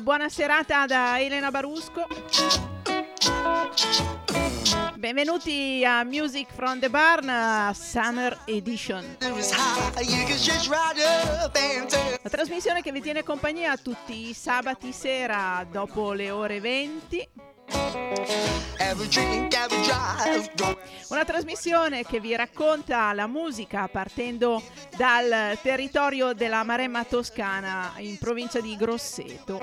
[0.00, 2.06] buona serata da Elena Barusco.
[4.96, 9.16] Benvenuti a Music from the Barn Summer Edition.
[12.22, 17.28] La trasmissione che vi tiene compagnia tutti i sabati sera dopo le ore 20
[21.08, 24.62] una trasmissione che vi racconta la musica partendo
[24.96, 29.60] dal territorio della Maremma Toscana in provincia di Grosseto.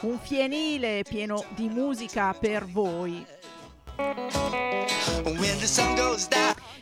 [0.00, 3.35] Un fienile pieno di musica per voi.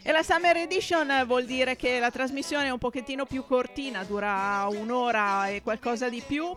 [0.06, 4.66] E la Summer Edition vuol dire che la trasmissione è un pochettino più cortina, dura
[4.68, 6.54] un'ora e qualcosa di più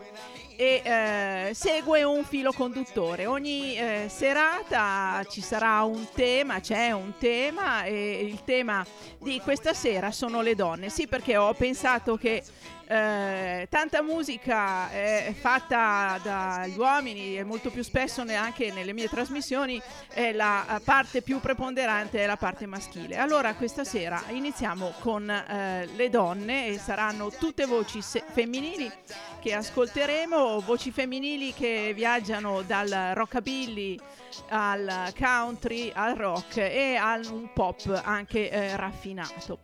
[0.58, 3.26] e eh, segue un filo conduttore.
[3.26, 8.86] Ogni eh, serata ci sarà un tema, c'è un tema e il tema
[9.20, 10.90] di questa sera sono le donne.
[10.90, 12.44] Sì, perché ho pensato che
[12.90, 19.82] eh, tanta musica è fatta dagli uomini e molto più spesso neanche nelle mie trasmissioni
[20.14, 23.18] è la parte più preponderante è la parte maschile.
[23.18, 28.90] Allora questa sera iniziamo con eh, le donne e saranno tutte voci se- femminili
[29.42, 34.00] che ascolteremo, voci femminili che viaggiano dal rockabilly
[34.50, 39.60] al country al rock e al un pop anche eh, raffinato.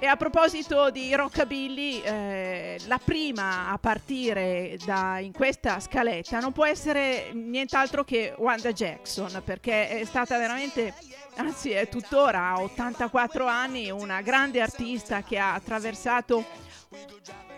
[0.00, 6.52] E a proposito di rockabilly, eh, la prima a partire da, in questa scaletta non
[6.52, 10.94] può essere nient'altro che Wanda Jackson, perché è stata veramente,
[11.36, 16.44] anzi è tuttora a 84 anni, una grande artista che ha attraversato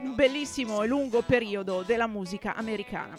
[0.01, 3.17] un bellissimo e lungo periodo della musica americana.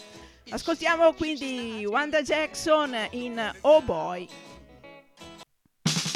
[0.49, 4.27] Ascoltiamo quindi Wanda Jackson in Oh Boy.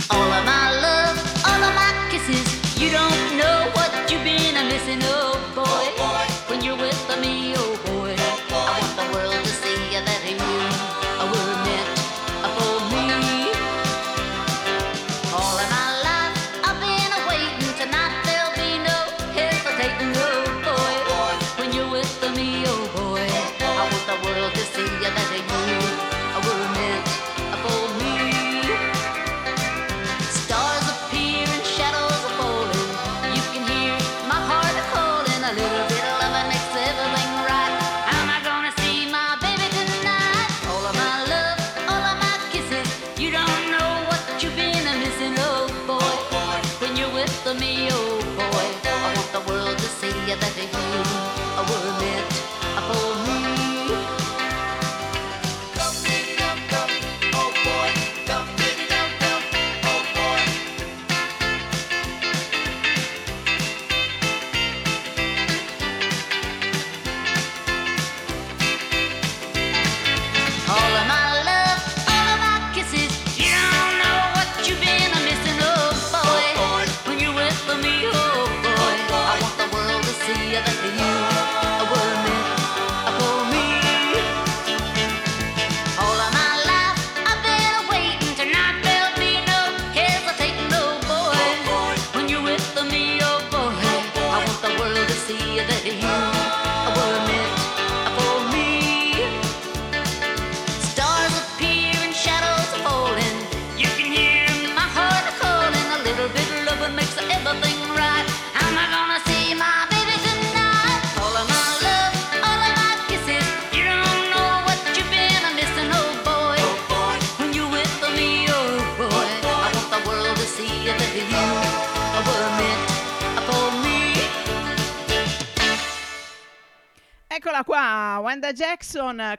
[0.07, 5.01] All of my love, all of my kisses You don't know what you've been missing,
[5.03, 5.63] oh boy.
[5.67, 6.33] Oh boy.
[6.49, 7.61] When you're with me, oh.
[7.61, 7.70] Oh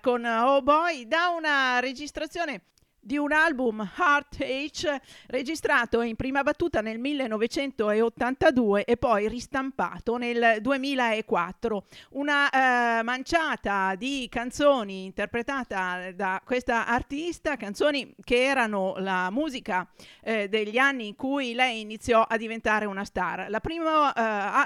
[0.01, 2.67] con Oh Boy da una registrazione
[3.01, 10.59] di un album Heart H registrato in prima battuta nel 1982 e poi ristampato nel
[10.61, 11.85] 2004.
[12.11, 19.89] Una eh, manciata di canzoni interpretata da questa artista, canzoni che erano la musica
[20.23, 23.47] eh, degli anni in cui lei iniziò a diventare una star.
[23.49, 24.13] La prima,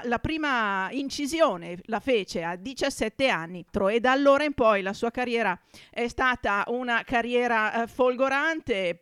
[0.03, 4.93] eh, la prima incisione la fece a 17 anni e da allora in poi la
[4.93, 5.59] sua carriera
[5.89, 8.95] è stata una carriera eh, folgorante folgorante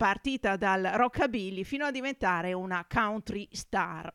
[0.56, 4.12] dal rockabilly fino a diventare una country star.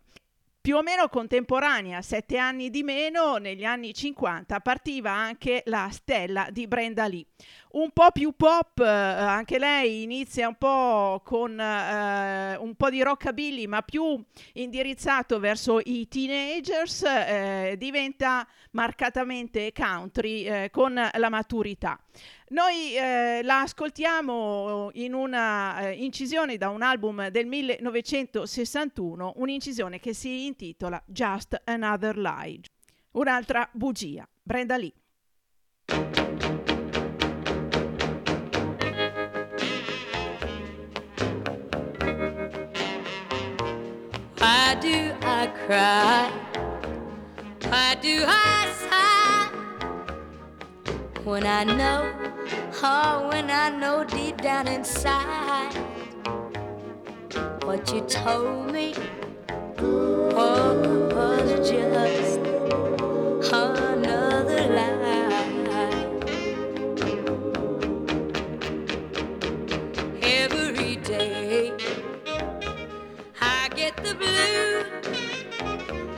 [0.61, 6.49] Più o meno contemporanea, sette anni di meno, negli anni 50 partiva anche la stella
[6.51, 7.25] di Brenda Lee.
[7.71, 13.01] Un po' più pop, eh, anche lei inizia un po' con eh, un po' di
[13.01, 14.23] rockabilly, ma più
[14.53, 21.99] indirizzato verso i teenagers, eh, diventa marcatamente country eh, con la maturità.
[22.51, 30.13] Noi eh, la ascoltiamo in una eh, incisione da un album del 1961, un'incisione che
[30.13, 32.59] si intitola Just Another Lie.
[33.11, 34.27] Un'altra bugia.
[34.43, 34.91] Brenda Lee.
[44.39, 46.29] Why do I cry?
[47.69, 49.10] Why do I sigh
[51.23, 52.11] when I know
[52.83, 55.73] Oh, when I know deep down inside
[57.63, 58.95] what you told me
[59.77, 62.39] oh, was just
[63.57, 66.19] another lie.
[70.23, 71.71] Every day
[73.39, 74.85] I get the blues,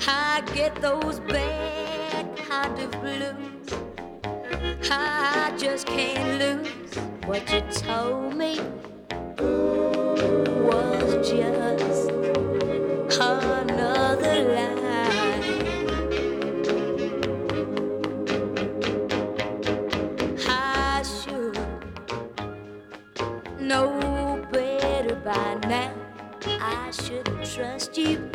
[0.07, 3.52] I get those bad kind of blues.
[4.91, 6.95] I just can't lose
[7.25, 8.59] what you told me
[10.61, 12.09] was just
[13.15, 14.73] another lie.
[20.47, 21.57] I should
[23.59, 25.93] know better by now.
[26.59, 28.29] I shouldn't trust you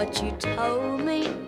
[0.00, 1.39] What you told me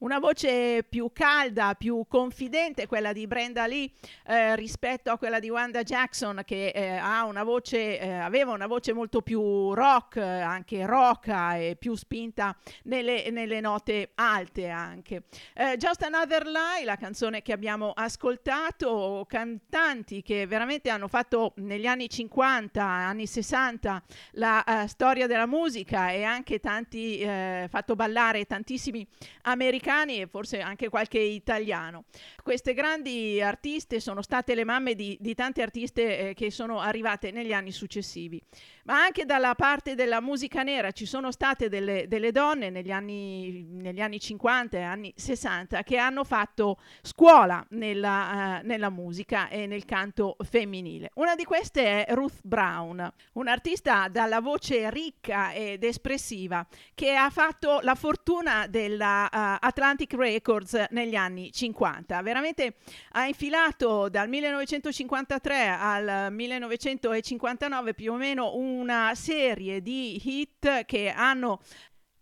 [0.00, 3.90] Una voce più calda, più confidente, quella di Brenda Lee
[4.26, 8.92] eh, rispetto a quella di Wanda Jackson che eh, una voce, eh, aveva una voce
[8.92, 15.24] molto più rock, eh, anche rocca e più spinta nelle, nelle note alte anche.
[15.52, 21.86] Eh, Just Another Lie, la canzone che abbiamo ascoltato, cantanti che veramente hanno fatto negli
[21.86, 24.00] anni 50, anni 60
[24.34, 27.26] la eh, storia della musica e anche tanti,
[27.68, 29.04] fatto ballare tantissimi
[29.42, 32.04] americani e forse anche qualche italiano.
[32.42, 37.30] Queste grandi artiste sono state le mamme di, di tante artiste eh, che sono arrivate
[37.30, 38.40] negli anni successivi.
[38.84, 43.64] Ma anche dalla parte della musica nera ci sono state delle, delle donne negli anni,
[43.68, 49.66] negli anni 50 e anni 60 che hanno fatto scuola nella, uh, nella musica e
[49.66, 51.10] nel canto femminile.
[51.14, 57.80] Una di queste è Ruth Brown, un'artista dalla voce ricca ed espressiva che ha fatto
[57.82, 62.20] la fortuna della uh, Atlantic Records negli anni 50.
[62.22, 62.74] Veramente
[63.12, 71.60] ha infilato dal 1953 al 1959 più o meno una serie di hit che hanno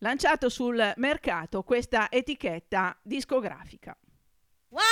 [0.01, 3.97] lanciato sul mercato questa etichetta discografica.
[4.69, 4.85] While,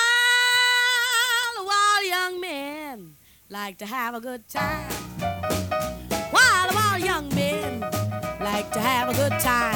[1.67, 3.15] while young men
[3.49, 4.89] like to have a good time.
[6.31, 7.81] While, while young men
[8.41, 9.74] like to have a good time.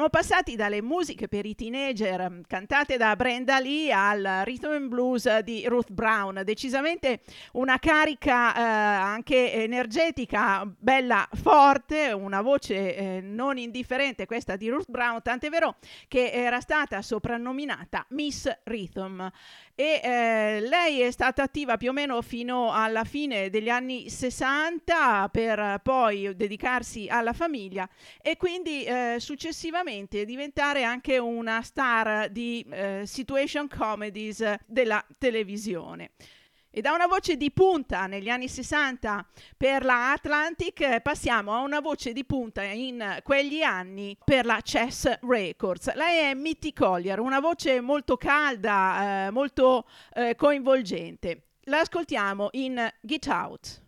[0.00, 4.88] Siamo passati dalle musiche per i teenager mm, cantate da Brenda Lee al rhythm and
[4.88, 7.20] blues di Ruth Brown, decisamente
[7.52, 14.88] una carica eh, anche energetica, bella forte, una voce eh, non indifferente questa di Ruth
[14.88, 15.76] Brown, tant'è vero
[16.08, 19.30] che era stata soprannominata Miss Rhythm
[19.74, 25.28] e eh, lei è stata attiva più o meno fino alla fine degli anni 60
[25.30, 27.88] per poi dedicarsi alla famiglia
[28.20, 36.10] e quindi eh, successivamente diventare anche una star di eh, situation comedies della televisione.
[36.72, 41.80] E da una voce di punta negli anni 60 per la Atlantic passiamo a una
[41.80, 45.92] voce di punta in quegli anni per la Chess Records.
[45.94, 49.84] Lei è Mitty Collier, una voce molto calda, eh, molto
[50.14, 51.46] eh, coinvolgente.
[51.64, 53.82] La ascoltiamo in Get Out.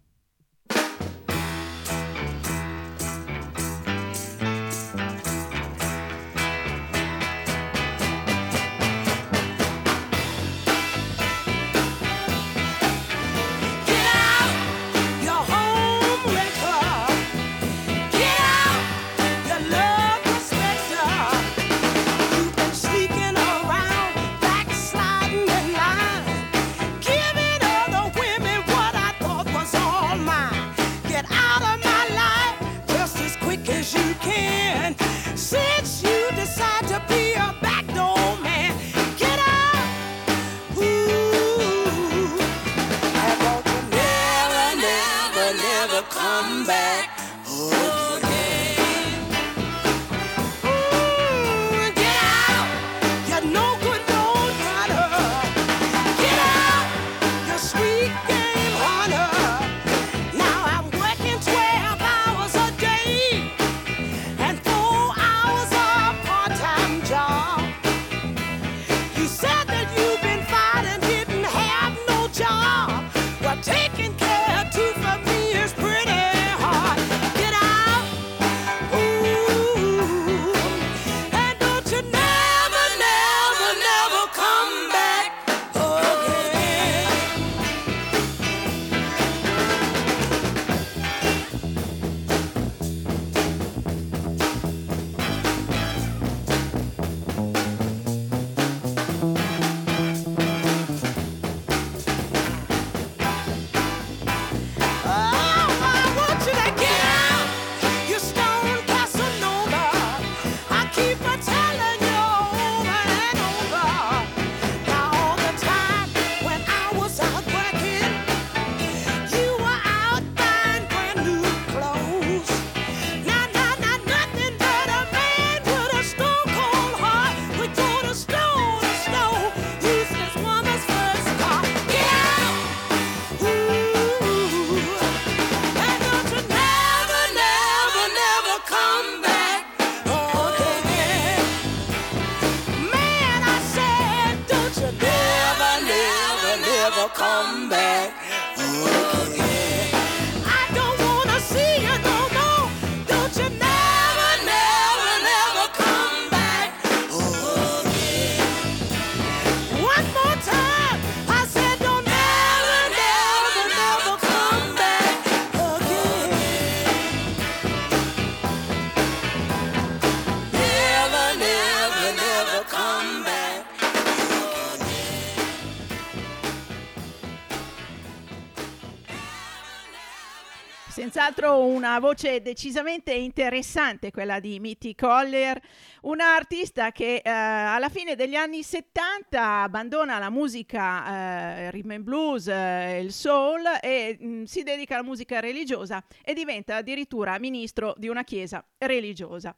[181.53, 185.61] Senz'altro una voce decisamente interessante quella di Mitty Collier,
[186.03, 192.05] una artista che eh, alla fine degli anni 70 abbandona la musica eh, rhythm and
[192.05, 197.95] blues, eh, il soul e mh, si dedica alla musica religiosa e diventa addirittura ministro
[197.99, 199.55] di una chiesa religiosa.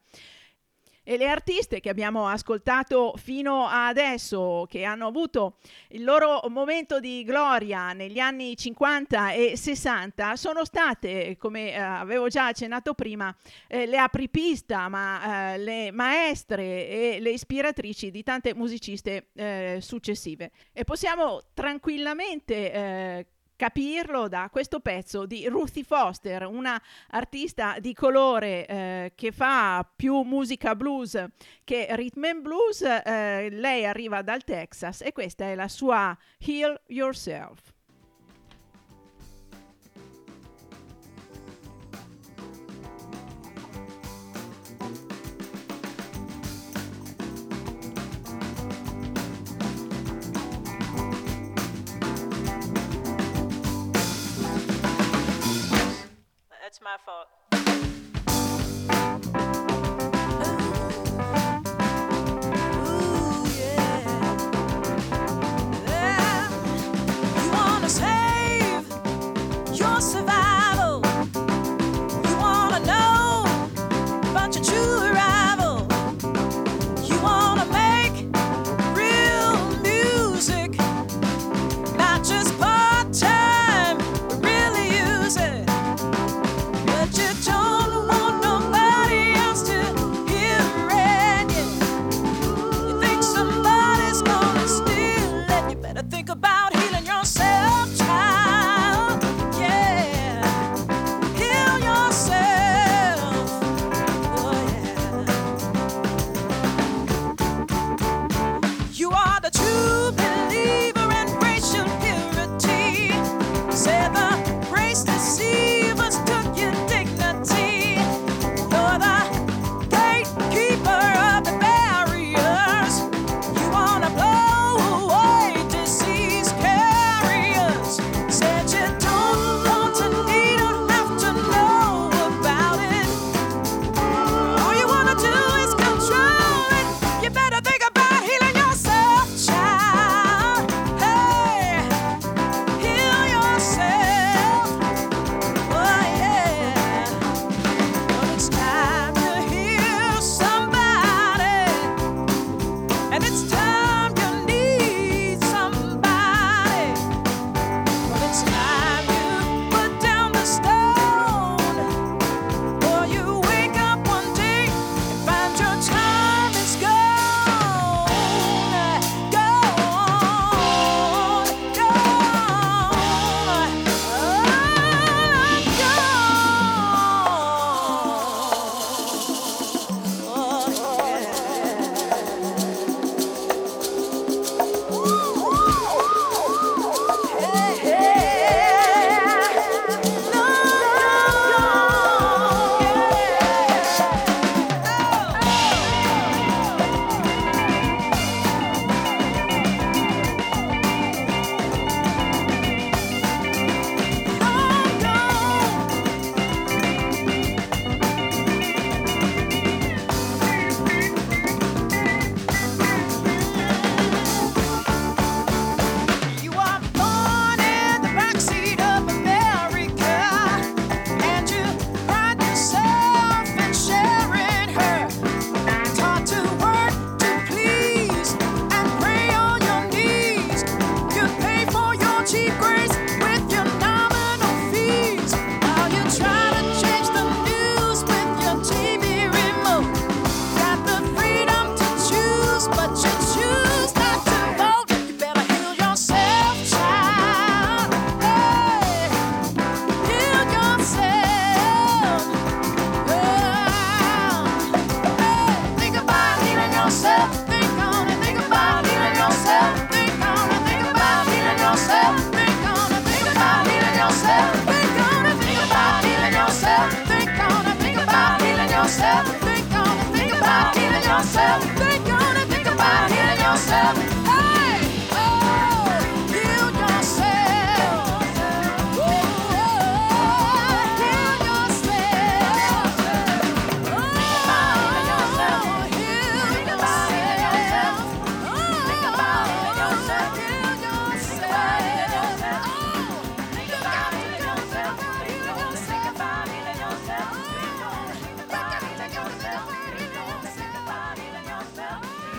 [1.07, 5.57] E le artiste che abbiamo ascoltato fino adesso, che hanno avuto
[5.89, 12.27] il loro momento di gloria negli anni 50 e 60, sono state, come eh, avevo
[12.27, 13.35] già accennato prima,
[13.67, 20.49] eh, le apripista, ma eh, le maestre e le ispiratrici di tante musiciste eh, successive.
[20.73, 28.65] E possiamo tranquillamente eh, capirlo da questo pezzo di Ruthie Foster, una artista di colore
[28.65, 31.23] eh, che fa più musica blues
[31.63, 32.81] che rhythm and blues.
[32.81, 37.74] Eh, lei arriva dal Texas e questa è la sua Heal Yourself.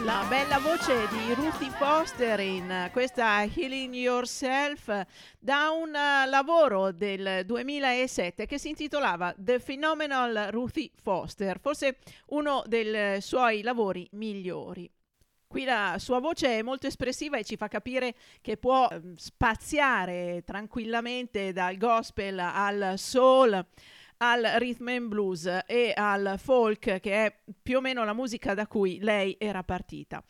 [0.06, 5.04] La bella voce di Ruthie Foster in questa Healing Yourself
[5.36, 12.62] da un eh, lavoro del 2007 che si intitolava The Phenomenal Ruthie Foster, forse uno
[12.66, 14.88] dei suoi lavori migliori.
[15.48, 20.44] Qui la sua voce è molto espressiva e ci fa capire che può ehm, spaziare
[20.44, 23.66] tranquillamente dal gospel al soul,
[24.18, 28.66] al rhythm and blues e al folk, che è più o meno la musica da
[28.66, 30.22] cui lei era partita.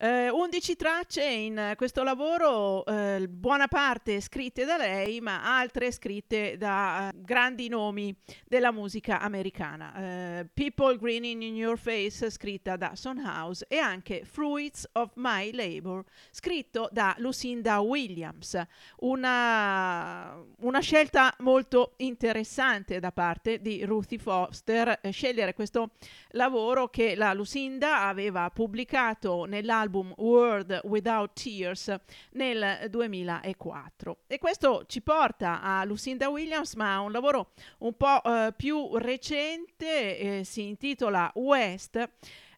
[0.00, 6.56] Eh, 11 tracce in questo lavoro, eh, buona parte scritte da lei, ma altre scritte
[6.56, 8.14] da eh, grandi nomi
[8.46, 9.92] della musica americana.
[9.96, 15.50] Eh, People Grinning in Your Face, scritta da Son House, e anche Fruits of My
[15.50, 18.56] Labor, scritto da Lucinda Williams.
[18.98, 25.90] Una, una scelta molto interessante da parte di Ruthie Foster, eh, scegliere questo
[26.32, 31.94] lavoro che la Lucinda aveva pubblicato nell'album World Without Tears
[32.32, 34.18] nel 2004.
[34.26, 38.96] E questo ci porta a Lucinda Williams, ma a un lavoro un po' eh, più
[38.96, 42.08] recente, eh, si intitola West.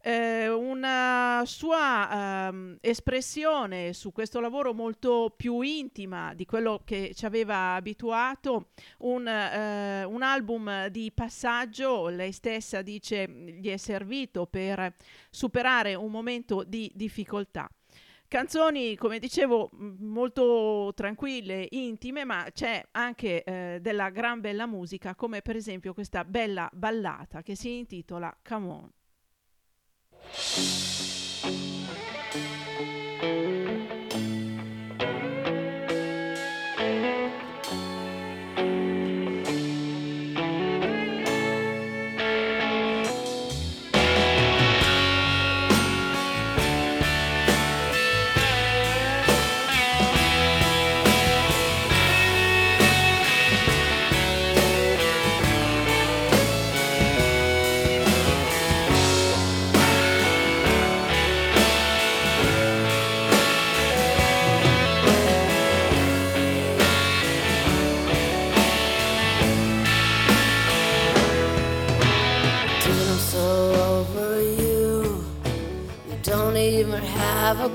[0.03, 7.27] Eh, una sua ehm, espressione su questo lavoro molto più intima di quello che ci
[7.27, 14.95] aveva abituato, un, eh, un album di passaggio, lei stessa dice gli è servito per
[15.29, 17.69] superare un momento di difficoltà.
[18.27, 25.43] Canzoni, come dicevo, molto tranquille, intime, ma c'è anche eh, della gran bella musica, come
[25.43, 28.91] per esempio questa bella ballata che si intitola Come On.
[30.23, 30.65] thank
[33.45, 33.60] you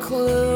[0.06, 0.55] clue.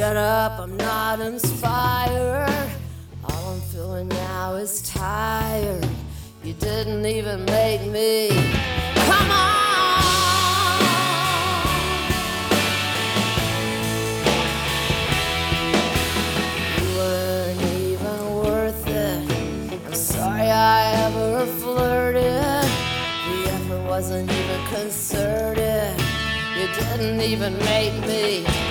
[0.00, 2.70] Shut up, I'm not inspired.
[3.22, 5.86] All I'm feeling now is tired.
[6.42, 8.30] You didn't even make me.
[8.94, 9.60] Come on!
[20.52, 22.22] I ever flirted.
[22.22, 25.94] The effort wasn't even concerted.
[26.56, 28.69] You didn't even make me.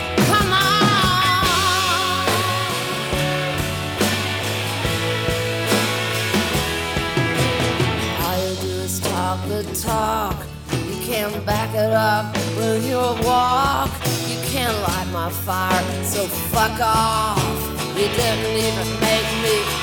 [9.74, 10.36] Talk.
[10.72, 13.90] You can't back it up with your walk.
[14.28, 17.40] You can't light my fire, so fuck off.
[17.96, 19.79] You didn't even make me.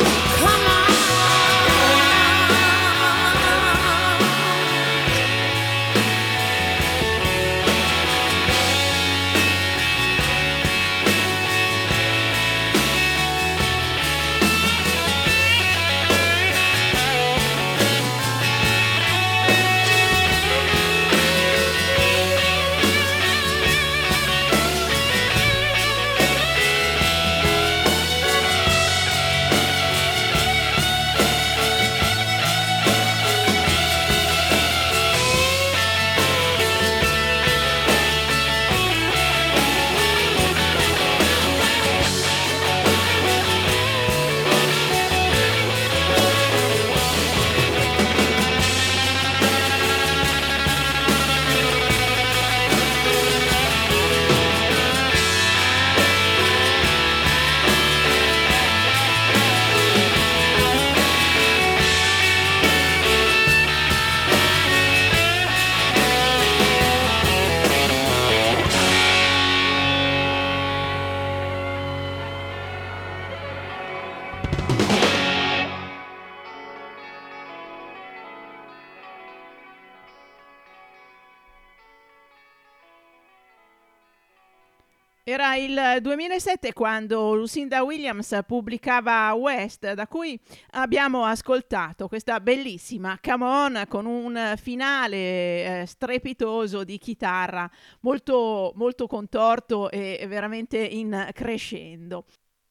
[85.29, 90.39] Era il 2007 quando Lucinda Williams pubblicava West, da cui
[90.75, 97.69] abbiamo ascoltato questa bellissima Come On con un finale eh, strepitoso di chitarra
[98.03, 102.25] molto, molto contorto e veramente in crescendo.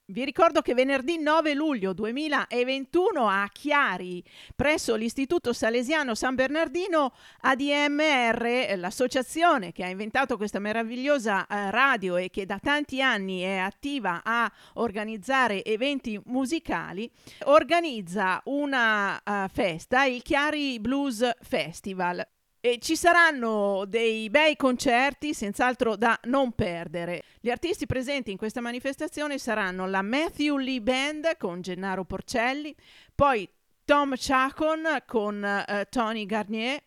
[0.08, 4.24] Vi ricordo che venerdì 9 luglio 2021 a Chiari,
[4.56, 12.30] presso l'Istituto Salesiano San Bernardino, ADMR, l'associazione che ha inventato questa meravigliosa eh, radio e
[12.30, 17.10] che da tanti anni è attiva a organizzare eventi musicali,
[17.46, 22.24] organizza una uh, festa, il Chiari Blues Festival.
[22.66, 27.22] E ci saranno dei bei concerti, senz'altro da non perdere.
[27.40, 32.76] Gli artisti presenti in questa manifestazione saranno la Matthew Lee Band con Gennaro Porcelli,
[33.14, 33.48] poi
[33.86, 36.82] Tom Chacon con uh, Tony Garnier,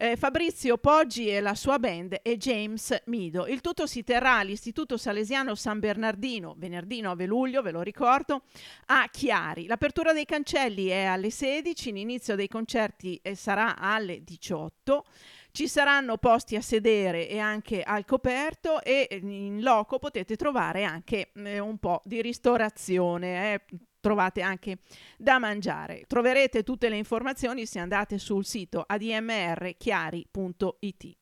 [0.00, 3.46] eh, Fabrizio Poggi e la sua band e James Mido.
[3.46, 8.44] Il tutto si terrà all'Istituto Salesiano San Bernardino venerdì 9 luglio, ve lo ricordo,
[8.86, 9.66] a Chiari.
[9.66, 15.04] L'apertura dei cancelli è alle 16, l'inizio dei concerti eh, sarà alle 18.
[15.52, 21.30] Ci saranno posti a sedere e anche al coperto e in loco potete trovare anche
[21.34, 23.52] eh, un po' di ristorazione.
[23.52, 23.60] Eh
[24.00, 24.78] trovate anche
[25.16, 26.04] da mangiare.
[26.06, 31.19] Troverete tutte le informazioni se andate sul sito admrchiari.it.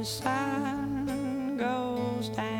[0.00, 2.59] the sun goes down.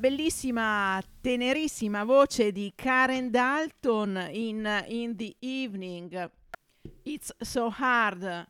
[0.00, 6.30] Bellissima, tenerissima voce di Karen Dalton in In the Evening.
[7.02, 8.48] It's so hard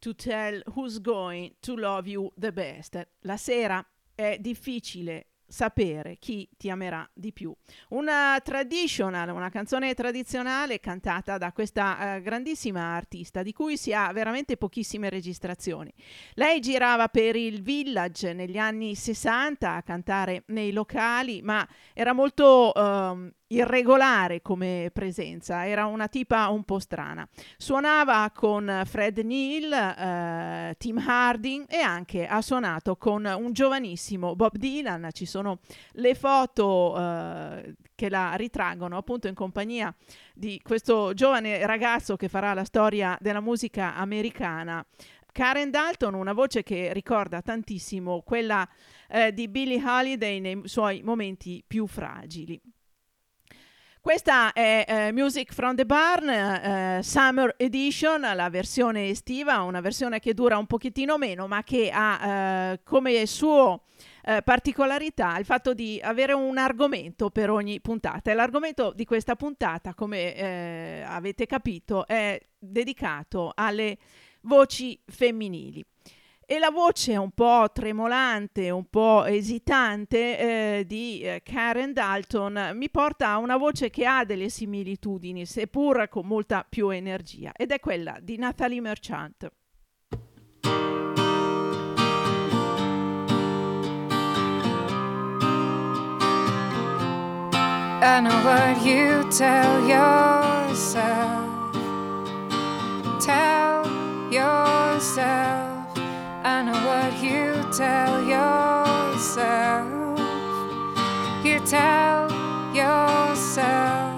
[0.00, 3.00] to tell who's going to love you the best.
[3.20, 7.52] La sera è difficile sapere chi ti amerà di più.
[7.90, 14.12] Una traditional, una canzone tradizionale cantata da questa eh, grandissima artista di cui si ha
[14.12, 15.92] veramente pochissime registrazioni.
[16.34, 22.74] Lei girava per il Village negli anni 60 a cantare nei locali, ma era molto
[22.74, 27.26] ehm, irregolare come presenza, era una tipa un po' strana.
[27.56, 34.56] Suonava con Fred Neal, eh, Tim Harding e anche ha suonato con un giovanissimo Bob
[34.56, 35.08] Dylan.
[35.12, 35.37] Ci sono
[35.92, 39.94] le foto eh, che la ritraggono appunto in compagnia
[40.34, 44.84] di questo giovane ragazzo che farà la storia della musica americana.
[45.32, 48.68] Karen Dalton, una voce che ricorda tantissimo quella
[49.08, 52.60] eh, di Billie Holiday nei suoi momenti più fragili.
[54.00, 60.18] Questa è eh, Music from the Barn, eh, Summer Edition, la versione estiva, una versione
[60.18, 63.82] che dura un pochettino meno, ma che ha eh, come suo
[64.22, 68.30] eh, particolarità il fatto di avere un argomento per ogni puntata.
[68.30, 73.98] E l'argomento di questa puntata, come eh, avete capito, è dedicato alle
[74.42, 75.84] voci femminili.
[76.50, 82.88] E la voce un po' tremolante, un po' esitante eh, di eh, Karen Dalton mi
[82.88, 87.78] porta a una voce che ha delle similitudini, seppur con molta più energia, ed è
[87.80, 89.50] quella di Natalie Merchant.
[98.00, 101.48] I know what you tell yourself.
[103.20, 103.84] Tell
[104.30, 105.98] yourself.
[106.44, 109.88] I know what you tell yourself.
[111.44, 112.30] You tell
[112.72, 114.14] yourself.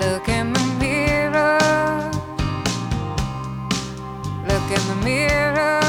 [0.00, 2.10] Look in the mirror.
[4.48, 5.87] Look in the mirror.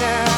[0.00, 0.29] myself.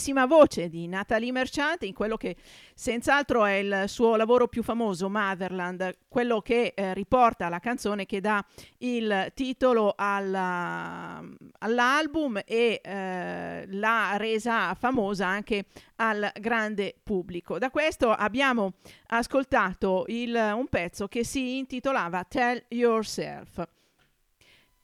[0.00, 2.34] Bellissima voce di Natalie Merchant in quello che
[2.74, 8.22] senz'altro è il suo lavoro più famoso, Motherland, quello che eh, riporta la canzone che
[8.22, 8.42] dà
[8.78, 11.22] il titolo alla-
[11.58, 17.58] all'album e eh, l'ha resa famosa anche al grande pubblico.
[17.58, 18.72] Da questo abbiamo
[19.08, 23.62] ascoltato il- un pezzo che si intitolava Tell Yourself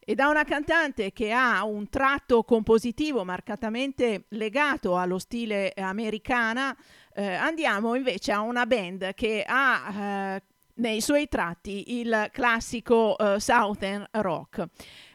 [0.09, 6.73] e da una cantante che ha un tratto compositivo marcatamente legato allo stile americana,
[7.13, 10.43] eh, andiamo invece a una band che ha eh,
[10.75, 14.65] nei suoi tratti il classico eh, Southern Rock.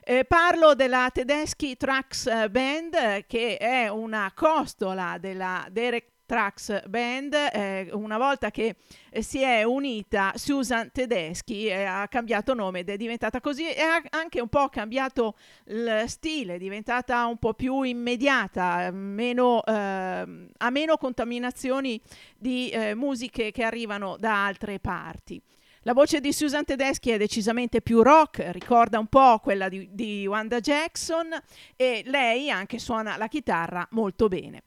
[0.04, 6.88] Eh, parlo della Tedeschi Trax eh, Band, eh, che è una costola della Derek Trax
[6.88, 7.34] Band.
[7.34, 8.76] eh, una volta che
[9.10, 13.82] eh, si è unita Susan Tedeschi, eh, ha cambiato nome ed è diventata così e
[13.82, 20.48] ha anche un po' cambiato il stile, è diventata un po' più immediata, meno, ehm,
[20.56, 22.00] ha meno contaminazioni
[22.38, 25.38] di eh, musiche che arrivano da altre parti.
[25.82, 30.26] La voce di Susan Tedeschi è decisamente più rock, ricorda un po' quella di, di
[30.26, 31.28] Wanda Jackson
[31.76, 34.62] e lei anche suona la chitarra molto bene.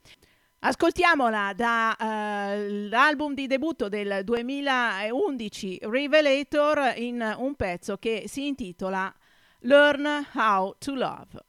[0.68, 9.13] Ascoltiamola dall'album di debutto del 2011 Revelator in un pezzo che si intitola
[9.59, 11.43] Learn How to Love.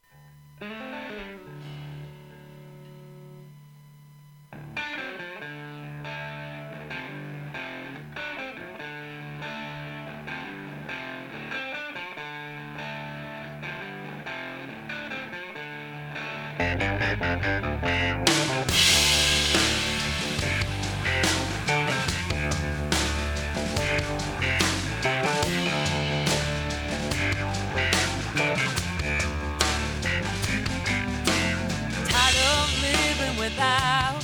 [33.57, 34.23] Living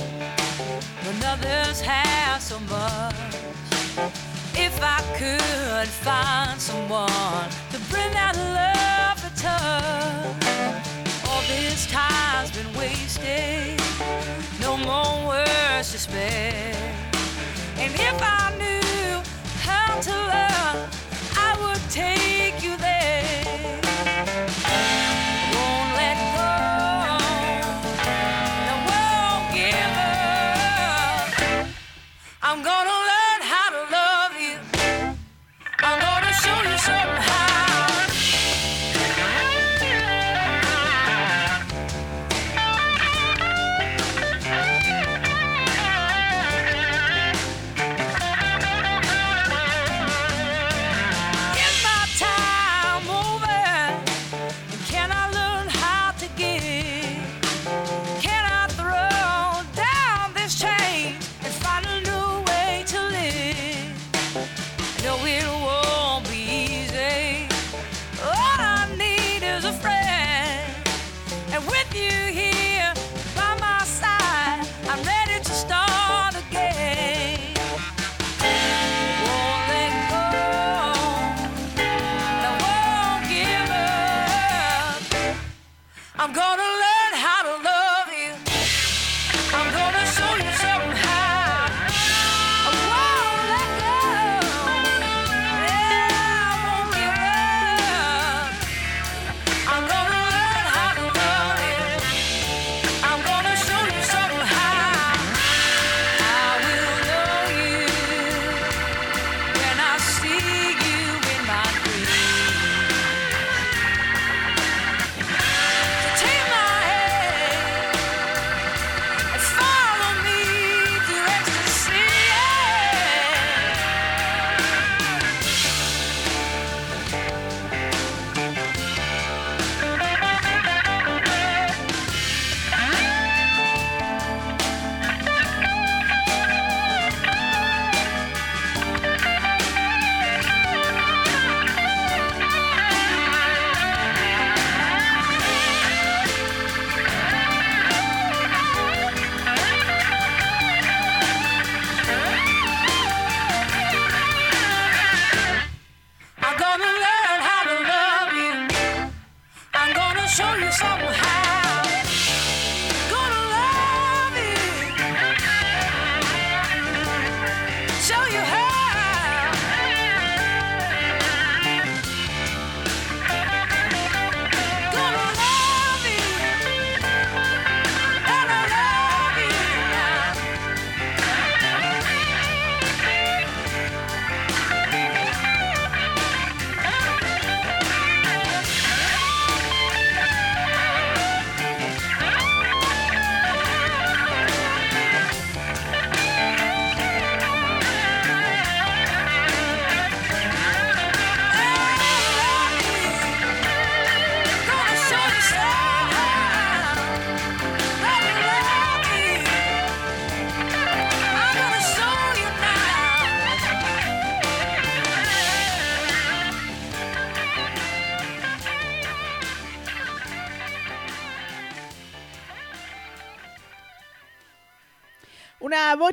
[1.06, 3.14] another's half so much.
[4.56, 10.44] If I could find someone to bring that love touch,
[11.28, 13.80] all this time's been wasted.
[14.60, 16.74] No more words to spare.
[17.76, 19.22] And if I knew
[19.62, 20.78] how to love,
[21.36, 23.53] I would take you there.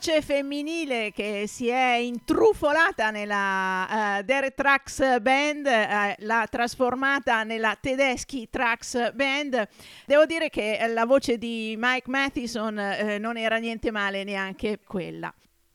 [0.02, 7.78] Voce femminile che si è intrufolata nella uh, Derek Trax Band, eh, l'ha trasformata nella
[7.80, 9.68] Tedeschi Trax Band.
[10.08, 15.32] Devo dire che la voce di Mike Mathison eh, non era niente male neanche quella.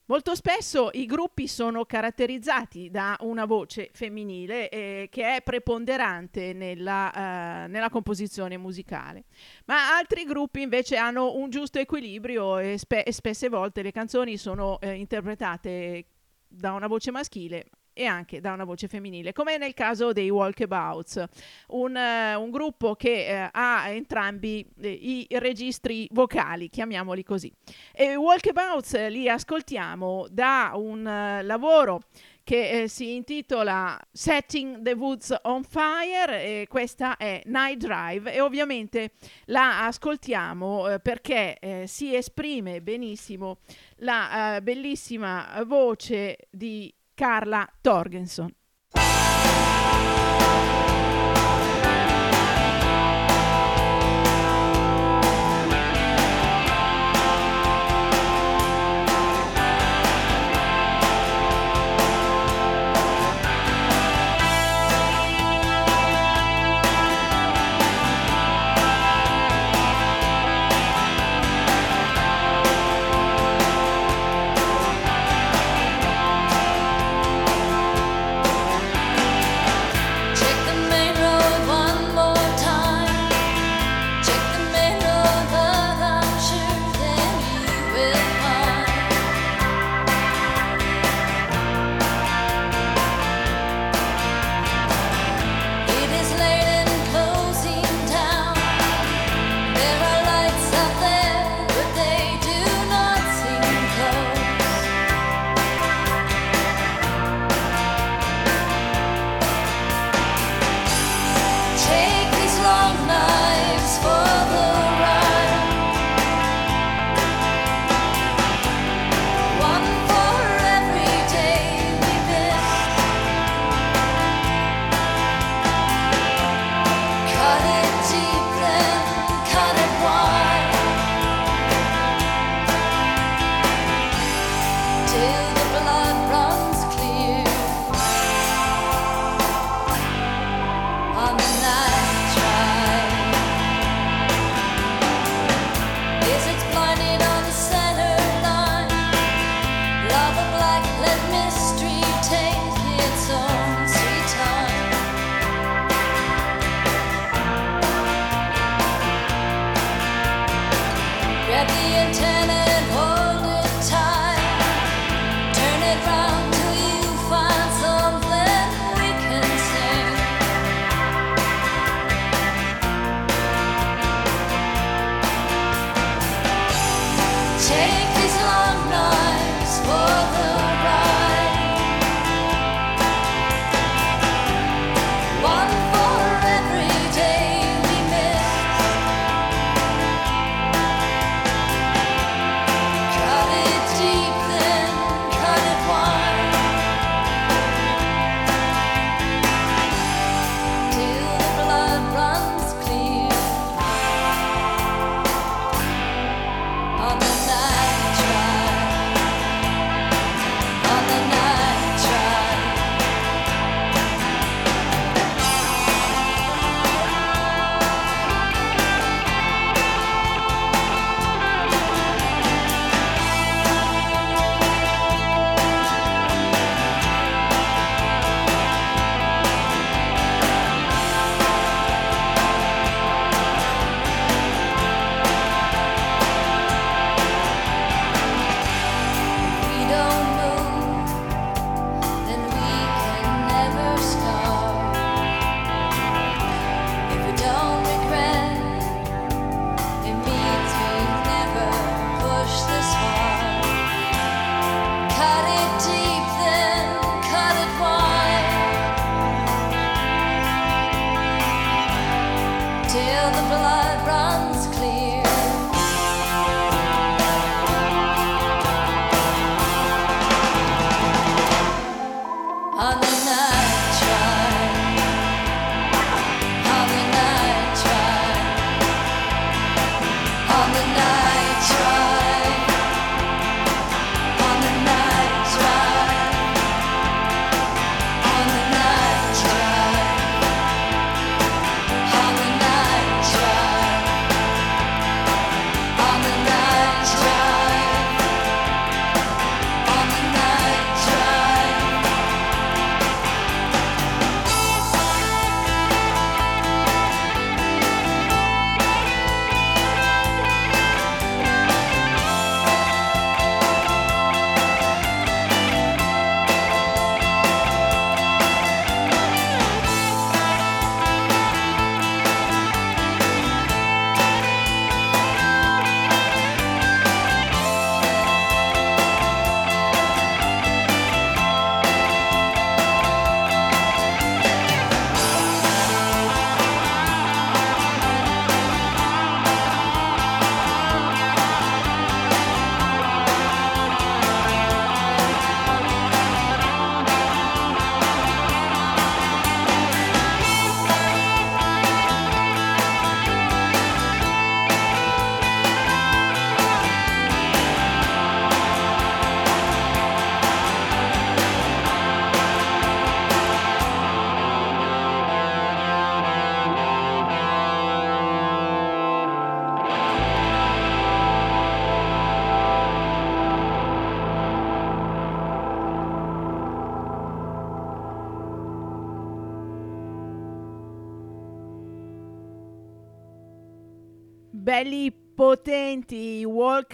[0.08, 7.64] Molto spesso i gruppi sono caratterizzati da una voce femminile eh, che è preponderante nella,
[7.64, 9.24] eh, nella composizione musicale,
[9.64, 14.36] ma altri gruppi invece hanno un giusto equilibrio e, spe- e spesse volte le canzoni
[14.36, 16.04] sono eh, interpretate
[16.46, 17.66] da una voce maschile
[17.98, 21.24] e anche da una voce femminile, come nel caso dei Walkabouts,
[21.68, 27.50] un, eh, un gruppo che eh, ha entrambi eh, i registri vocali, chiamiamoli così.
[27.92, 32.02] E Walkabouts eh, li ascoltiamo da un lavoro
[32.46, 38.40] che eh, si intitola Setting the Woods on Fire e questa è Night Drive e
[38.40, 39.14] ovviamente
[39.46, 43.58] la ascoltiamo eh, perché eh, si esprime benissimo
[43.96, 48.54] la bellissima voce di Carla Torgenson.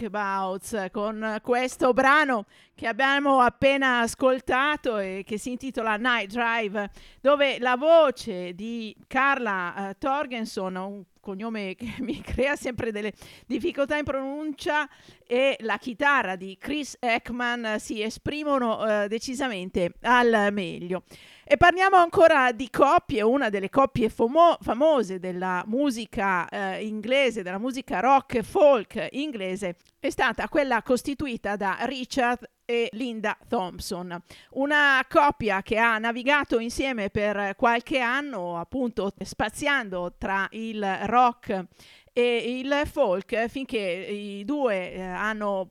[0.08, 6.90] Walkabouts con questo brano che abbiamo appena ascoltato e che si intitola Night Drive,
[7.20, 13.12] dove la voce di Carla eh, Torgenson, un cognome che mi crea sempre delle
[13.46, 14.88] difficoltà in pronuncia,
[15.26, 21.04] e la chitarra di Chris Ekman si esprimono eh, decisamente al meglio.
[21.44, 27.58] E parliamo ancora di coppie, una delle coppie famo- famose della musica eh, inglese, della
[27.58, 34.20] musica rock folk inglese, è stata quella costituita da Richard e Linda Thompson,
[34.54, 41.66] una coppia che ha navigato insieme per qualche anno, appunto spaziando tra il rock
[42.12, 45.70] e il folk finché i due eh, hanno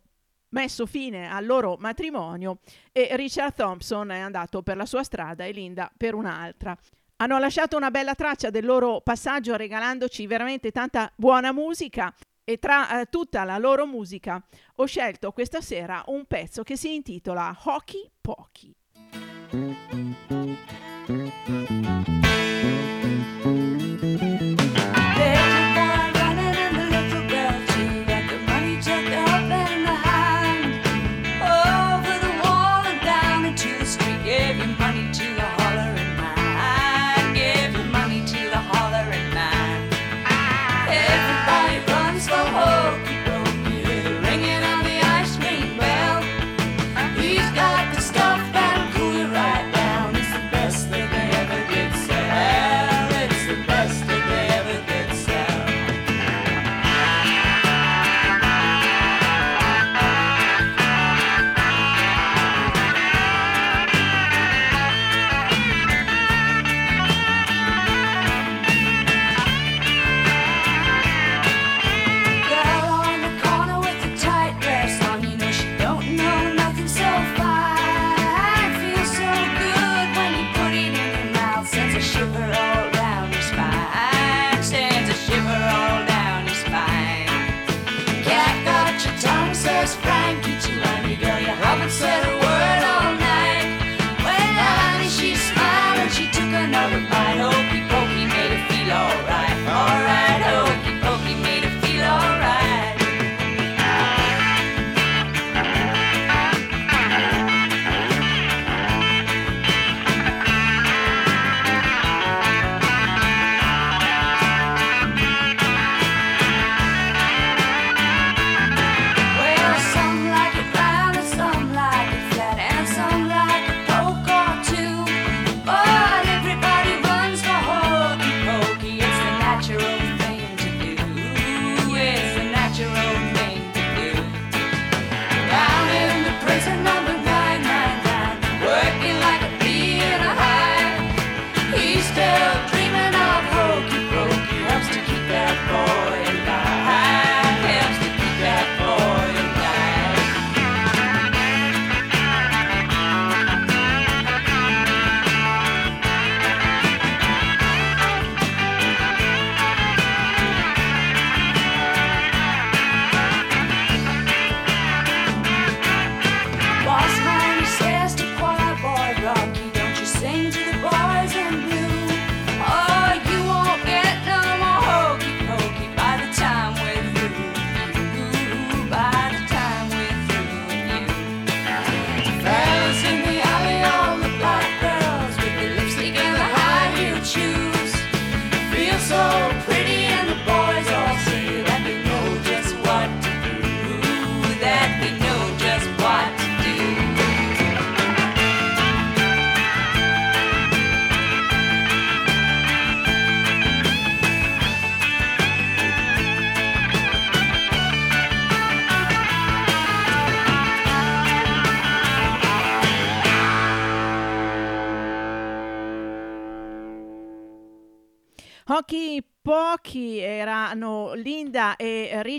[0.52, 2.60] messo fine al loro matrimonio
[2.94, 6.74] e Richard Thompson è andato per la sua strada e Linda per un'altra.
[7.18, 12.14] Hanno lasciato una bella traccia del loro passaggio regalandoci veramente tanta buona musica
[12.52, 14.44] e tra eh, tutta la loro musica
[14.76, 18.76] ho scelto questa sera un pezzo che si intitola Hockey Pocky.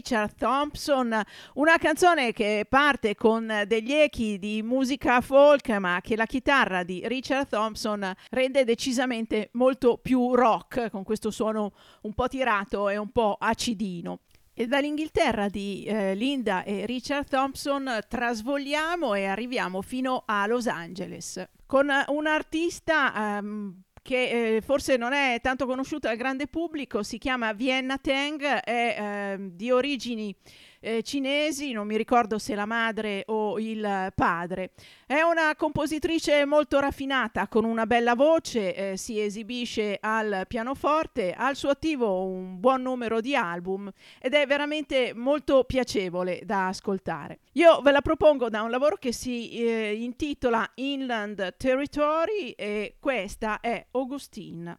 [0.03, 1.23] Richard Thompson,
[1.55, 7.07] una canzone che parte con degli echi di musica folk, ma che la chitarra di
[7.07, 11.73] Richard Thompson rende decisamente molto più rock, con questo suono
[12.03, 14.23] un po' tirato e un po' acidino.
[14.53, 21.49] E dall'Inghilterra di eh, Linda e Richard Thompson trasvoliamo e arriviamo fino a Los Angeles
[21.65, 27.19] con un artista ehm, che eh, forse non è tanto conosciuta al grande pubblico, si
[27.19, 30.35] chiama Vienna Tang, è eh, di origini
[30.83, 34.73] eh, cinesi, non mi ricordo se la madre o il padre.
[35.07, 41.47] È una compositrice molto raffinata, con una bella voce, eh, si esibisce al pianoforte, ha
[41.47, 47.39] al suo attivo un buon numero di album ed è veramente molto piacevole da ascoltare.
[47.53, 53.61] Io ve la propongo da un lavoro che si eh, intitola Inland Territory e questa
[53.61, 54.79] è Augustine.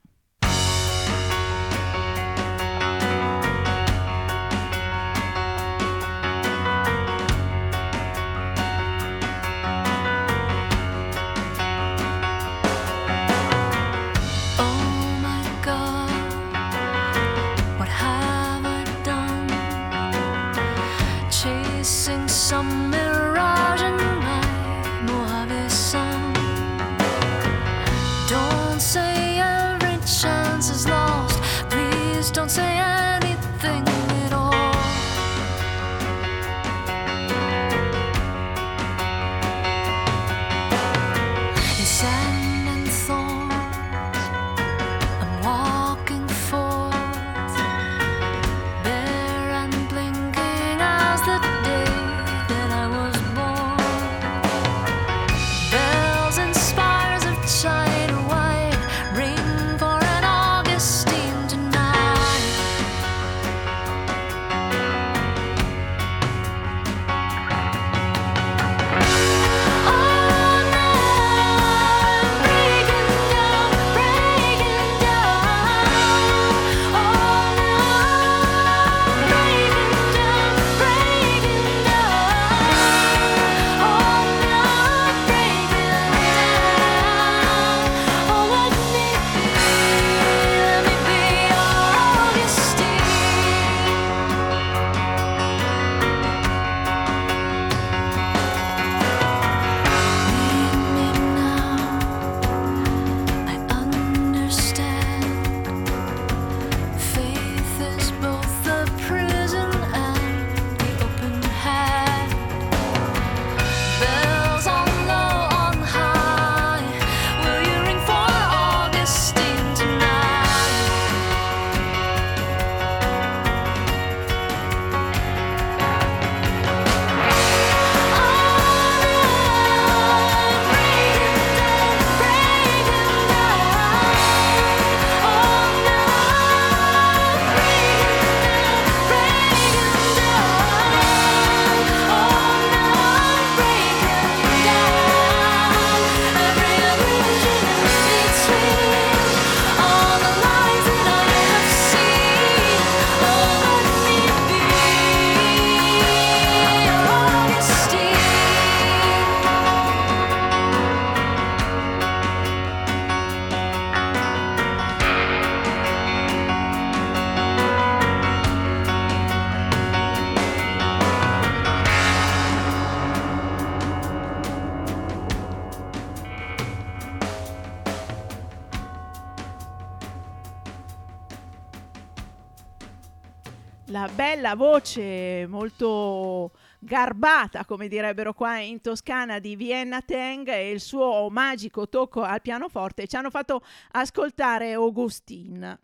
[187.44, 192.42] Garbata, come direbbero qua in Toscana, di Vienna Teng e il suo magico tocco al
[192.42, 195.80] pianoforte ci hanno fatto ascoltare Augustine.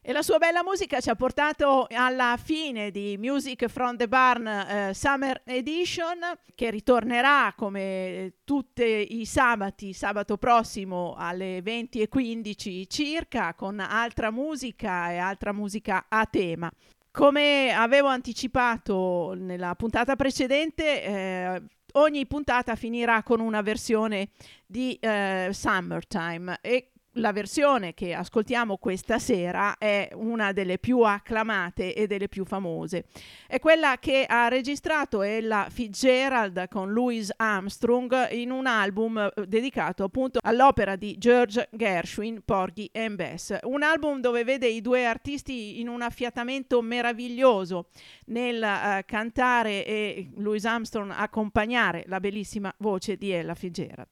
[0.00, 4.46] E la sua bella musica ci ha portato alla fine di Music from the Barn
[4.46, 6.18] eh, Summer Edition,
[6.54, 15.18] che ritornerà come tutti i sabati, sabato prossimo alle 20.15 circa, con altra musica e
[15.18, 16.70] altra musica a tema.
[17.18, 21.62] Come avevo anticipato nella puntata precedente, eh,
[21.94, 24.28] ogni puntata finirà con una versione
[24.64, 26.58] di eh, Summertime.
[26.60, 32.44] E la versione che ascoltiamo questa sera è una delle più acclamate e delle più
[32.44, 33.04] famose.
[33.46, 40.04] È quella che ha registrato Ella Fitzgerald con Louis Armstrong in un album eh, dedicato
[40.04, 43.58] appunto all'opera di George Gershwin, Porgy and Bess.
[43.62, 47.88] Un album dove vede i due artisti in un affiatamento meraviglioso
[48.26, 54.08] nel eh, cantare e Louis Armstrong accompagnare la bellissima voce di Ella Fitzgerald.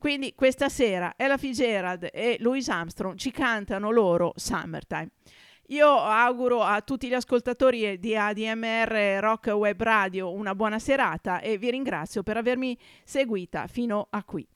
[0.00, 5.10] Quindi questa sera Ella Fitzgerald e Louis Armstrong ci cantano loro Summertime.
[5.66, 11.58] Io auguro a tutti gli ascoltatori di ADMR Rock Web Radio una buona serata e
[11.58, 14.48] vi ringrazio per avermi seguita fino a qui.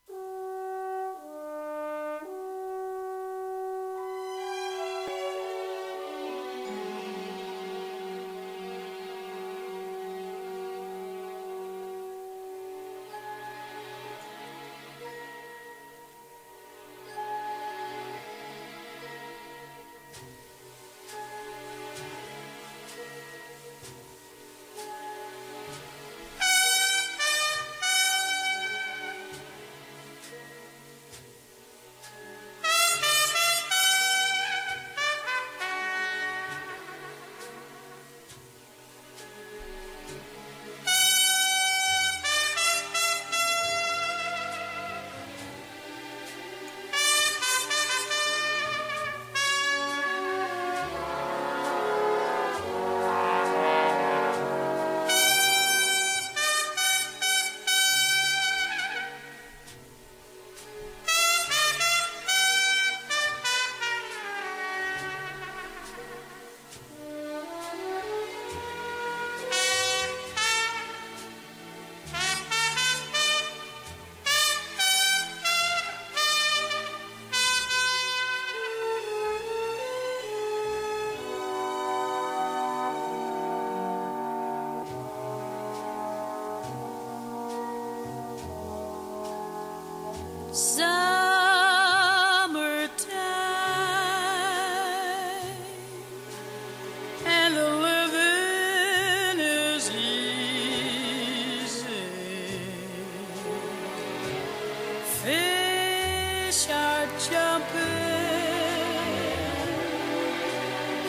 [107.29, 107.81] Jumping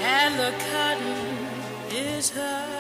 [0.02, 1.46] and the cotton
[1.90, 2.75] is high.